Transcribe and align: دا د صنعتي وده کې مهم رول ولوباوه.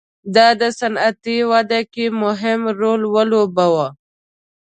دا 0.35 0.47
د 0.61 0.63
صنعتي 0.79 1.37
وده 1.51 1.79
کې 1.93 2.05
مهم 2.23 2.61
رول 2.79 3.01
ولوباوه. 3.13 3.87